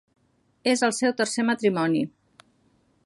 És 0.71 0.81
el 0.87 0.95
seu 0.99 1.13
tercer 1.19 1.45
matrimoni. 1.51 2.03